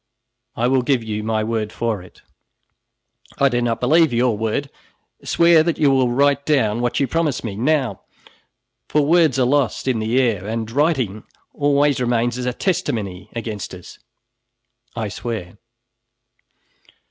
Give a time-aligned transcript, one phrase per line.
[0.55, 2.23] I will give you my word for it."
[3.37, 4.71] "I do not believe your word.
[5.23, 8.01] Swear that you will write down what you promise me, now,
[8.89, 13.75] for words are lost in the air, and writing always remains as a testimony against
[13.75, 13.99] us."
[14.95, 15.59] "I swear!"